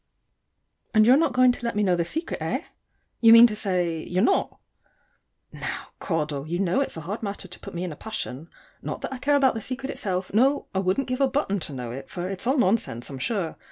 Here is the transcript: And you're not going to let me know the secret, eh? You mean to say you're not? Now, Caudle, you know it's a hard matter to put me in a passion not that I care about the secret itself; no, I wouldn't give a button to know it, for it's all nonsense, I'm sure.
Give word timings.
And 0.95 1.05
you're 1.05 1.15
not 1.15 1.31
going 1.31 1.51
to 1.51 1.63
let 1.63 1.75
me 1.75 1.83
know 1.83 1.95
the 1.95 2.03
secret, 2.03 2.41
eh? 2.41 2.61
You 3.19 3.31
mean 3.31 3.45
to 3.45 3.55
say 3.55 4.01
you're 4.01 4.23
not? 4.23 4.57
Now, 5.51 5.89
Caudle, 5.99 6.47
you 6.47 6.57
know 6.57 6.81
it's 6.81 6.97
a 6.97 7.01
hard 7.01 7.21
matter 7.21 7.47
to 7.47 7.59
put 7.59 7.75
me 7.75 7.83
in 7.83 7.91
a 7.91 7.95
passion 7.95 8.49
not 8.81 9.01
that 9.01 9.13
I 9.13 9.19
care 9.19 9.35
about 9.35 9.53
the 9.53 9.61
secret 9.61 9.91
itself; 9.91 10.33
no, 10.33 10.65
I 10.73 10.79
wouldn't 10.79 11.05
give 11.05 11.21
a 11.21 11.27
button 11.27 11.59
to 11.59 11.73
know 11.73 11.91
it, 11.91 12.09
for 12.09 12.27
it's 12.27 12.47
all 12.47 12.57
nonsense, 12.57 13.11
I'm 13.11 13.19
sure. 13.19 13.59